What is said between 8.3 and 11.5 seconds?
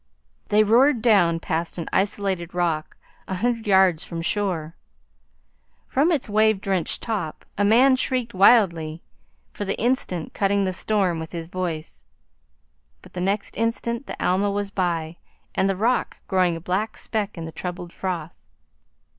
wildly, for the instant cutting the storm with his